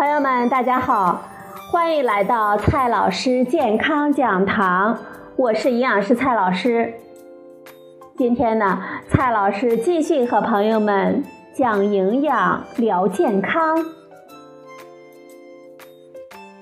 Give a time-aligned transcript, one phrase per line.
[0.00, 1.20] 朋友们，大家好，
[1.70, 4.98] 欢迎来到蔡老师健康讲堂，
[5.36, 6.94] 我是营养师蔡老师。
[8.16, 13.76] 今天呢，蔡老师继续和朋友们讲营养、聊健康。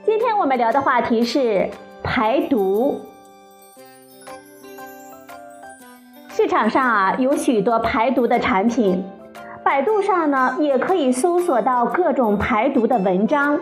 [0.05, 1.71] 今天我们聊的话题是
[2.03, 3.03] 排毒。
[6.31, 9.05] 市场上啊有许多排毒的产品，
[9.69, 13.61] 百度上呢也可以搜索到各种排毒的文章。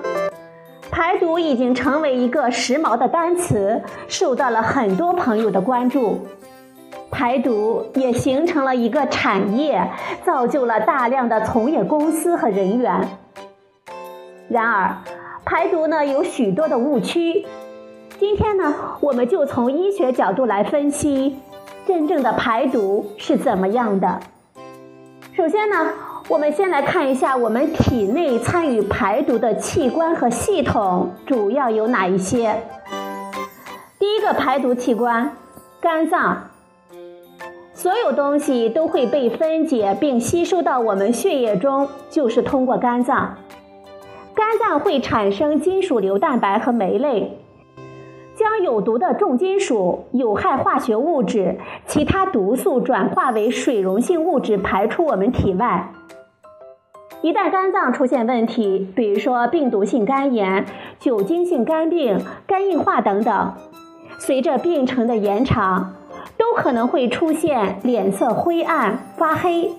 [0.88, 6.20] 排毒已经成为一个时髦的单词，受到了很多朋友的关注。
[7.11, 9.91] 排毒也形成了一个产业，
[10.24, 13.09] 造就了大量的从业公司和人员。
[14.48, 14.98] 然而，
[15.45, 17.45] 排毒呢有许多的误区。
[18.20, 21.41] 今天呢，我们就从医学角度来分析。
[21.84, 24.20] 真正的排毒是怎么样的？
[25.36, 25.77] 首先呢，
[26.28, 32.60] 我们先来看一下我们体内参与排毒的器官和系统主要有哪一些。
[34.00, 35.36] 第一个排毒器官，
[35.80, 36.50] 肝脏。
[37.72, 43.36] 所有东西都会被分解并吸收到我们血液中，就是通过肝脏。
[44.34, 47.38] 肝脏会产生金属硫蛋白和酶类。
[48.67, 55.92] 有毒的重金属、有害化学物质、其他毒素转化为水溶性物质排出我们体外。
[57.23, 60.67] 一旦肝脏出现问题，比如说病毒性肝炎、
[60.98, 63.55] 酒精性肝病、肝硬化等等，
[64.19, 65.95] 随着病程的延长，
[66.36, 69.70] 都可能会出现脸色灰暗、发黑。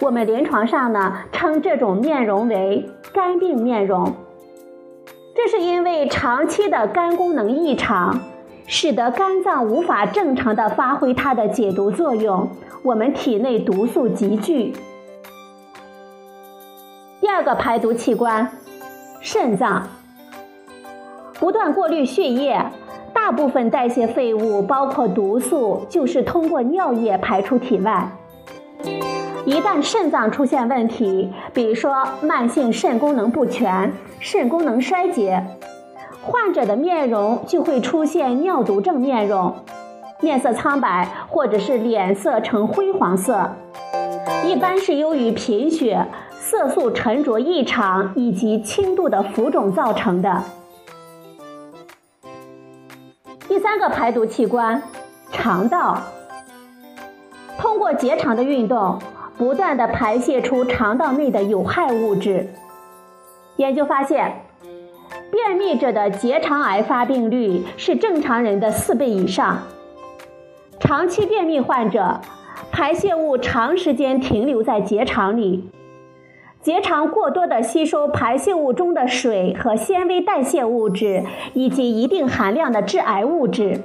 [0.00, 4.14] 我们临床上呢称这种面容为肝病面容。
[5.34, 8.20] 这是因为长期的肝功能异常，
[8.66, 12.50] 使得肝脏无法正常的发挥它的解毒作用，
[12.82, 14.74] 我们体内毒素集聚。
[17.20, 18.46] 第二个排毒器官，
[19.20, 19.88] 肾脏，
[21.40, 22.62] 不断过滤血液，
[23.14, 28.06] 大部分代谢废物，包括毒素，就是通过尿液排出体外。
[29.44, 35.44] 一旦肾脏出现问题，比如说慢性肾功能不全、肾功能衰竭，
[36.22, 39.54] 患者的面容就会出现尿毒症面容，
[40.20, 43.50] 面色苍白或者是脸色呈灰黄色，
[44.46, 46.06] 一般是由于贫血、
[46.38, 50.44] 色素沉着异常以及轻度的浮肿造成的。
[53.48, 54.80] 第三个排毒器官，
[55.32, 55.98] 肠道，
[57.82, 59.00] 过结肠的运动。
[59.38, 62.50] 不断的排泄出肠道内的有害物质。
[63.56, 64.42] 研究发现，
[65.32, 69.62] 便秘者的结肠癌发病率是正常人的四倍以上。
[70.78, 72.20] 长期便秘患者，
[72.70, 75.70] 排泄物长时间停留在结肠里，
[76.60, 83.80] 结肠过多的吸收排泄物中的水和纤维代谢物质，以及一定含量的致癌物质。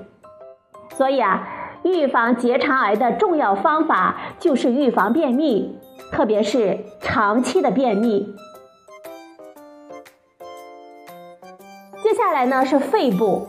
[0.89, 1.56] 所以啊。
[1.87, 5.75] 预防结肠癌的重要方法就是预防便秘，
[6.11, 8.35] 特别是长期的便秘。
[12.03, 13.47] 接下来呢是肺部，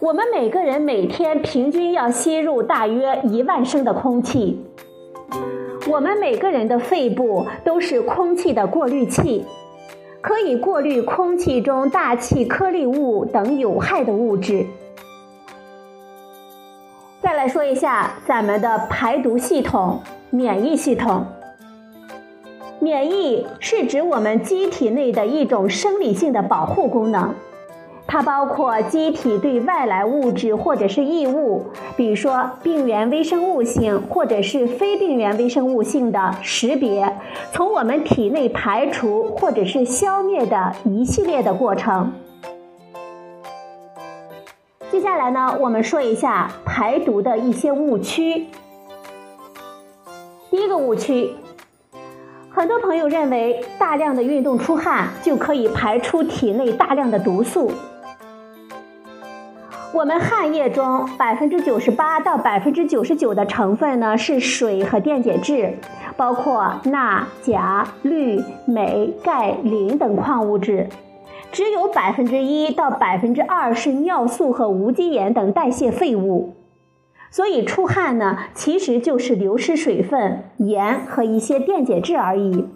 [0.00, 4.64] 我们每个人每天平均要吸入大约一万升的空气。
[5.90, 9.44] 我们每个人的肺部都是空气的过滤器，
[10.20, 14.66] 可以过滤空气中大气颗粒物等有害的物质。
[17.44, 20.00] 再说一下咱们的排毒系统——
[20.32, 21.26] 免疫系统。
[22.78, 27.34] 免疫是指我们机体内的一种生理性的保护功能，
[28.06, 31.66] 它包括机体对外来物质或者是异物，
[31.98, 37.14] 比如说病原微生物性或者是非病原微生物性的识别，
[37.52, 42.10] 从我们体内排除或者是消灭的一系列的过程。
[44.94, 48.46] 接下来呢，我们说一下排毒的一些误区。
[50.52, 51.34] 第一个误区，
[52.48, 57.72] 很多朋友认为大量的运动出汗就可以排出体内大量的毒素。
[59.92, 65.76] 我们汗液中百分之九十八到百分之九十九的成分呢是水和电解质，
[66.16, 70.88] 包括钠、钾、氯、镁、钙、磷等矿物质。
[71.54, 76.56] 只有百分之一到百分之二是尿素和无机盐等代谢废物，
[77.30, 82.66] 所以出汗呢，其实就是流失水分、盐和一些电解质而已。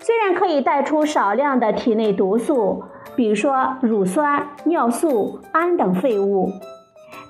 [0.00, 6.50] 虽然可以带出少量的体内毒素，比如说乳酸、尿素、氨等废物，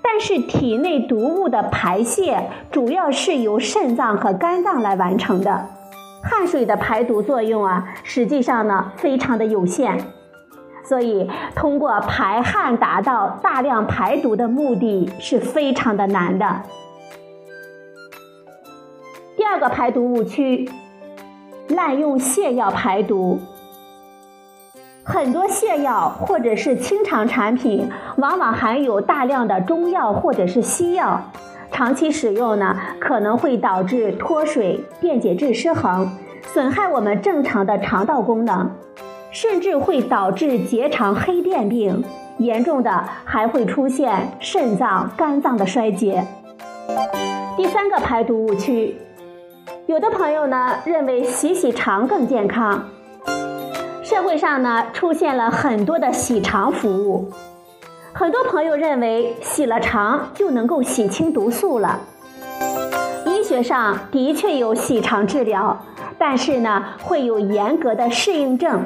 [0.05, 5.67] 但是体内毒物的排泄主要是由肾脏和肝脏来完成的。
[6.23, 9.99] 汗水的排毒作用啊，实际上呢，非常的有限。
[10.91, 16.63] 所以通过排汗达到大量排毒的目的是非常的难的。
[19.37, 20.69] 第二个排毒误区，
[21.69, 23.39] 滥用泻药排毒。
[25.05, 31.23] 很多泻药或者是清肠产品，往往含有大量的中药或者是西药，
[31.71, 36.11] 长期使用呢，可能会导致脱水、电解质失衡，
[36.43, 38.69] 损害我们正常的肠道功能，
[39.33, 42.03] 甚至会导致结肠黑便病，
[42.39, 46.27] 严重的还会出现肾脏、肝脏的衰竭。
[47.57, 48.97] 第三个排毒误区，
[49.87, 52.89] 有的朋友呢认为洗洗肠更健康。
[54.03, 57.31] 社会上呢出现了很多的洗肠服务，
[58.13, 62.01] 很多朋友认为洗了肠就能够洗清毒素了。
[63.27, 65.85] 医学上的确有洗肠治疗，
[66.19, 68.83] 但是呢会有严格的适应症。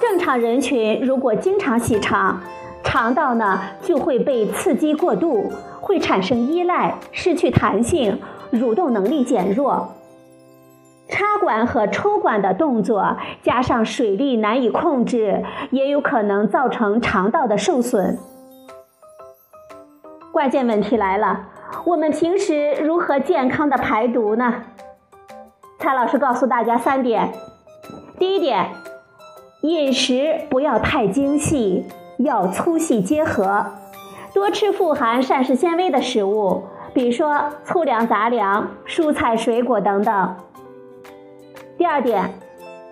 [0.00, 2.40] 正常人群如果经常洗肠，
[2.82, 5.50] 肠道呢就会被刺激过度，
[5.80, 8.20] 会产生依赖，失去弹性，
[8.52, 9.92] 蠕动能力减弱。
[11.08, 18.18] 插管和抽管的动作，加上水力难以控制，也有可能造成肠道的受损。
[20.32, 21.46] 关键问题来了，
[21.84, 24.62] 我们平时如何健康的排毒呢？
[25.78, 27.32] 蔡老师告诉大家三点：
[28.18, 28.70] 第一点，
[29.68, 31.86] 饮食不要太精细，
[32.18, 33.66] 要粗细结合，
[34.32, 40.36] 多吃富含膳食纤维的食物，比如说粗粮、杂粮、蔬菜、水果等等。
[41.78, 42.34] 第二点，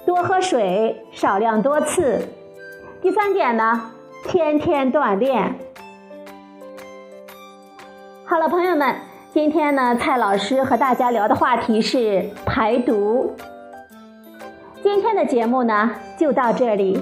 [0.05, 2.29] 多喝水，少量多次。
[3.00, 3.91] 第三点呢，
[4.27, 5.55] 天天锻炼。
[8.25, 8.97] 好了，朋友们，
[9.32, 13.35] 今天呢，蔡老师和大家聊的话题是排毒。
[14.82, 17.00] 今天的节目呢，就到这里，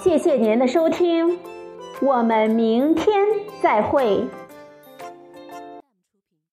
[0.00, 1.38] 谢谢您的收听，
[2.00, 3.26] 我们明天
[3.62, 4.24] 再会。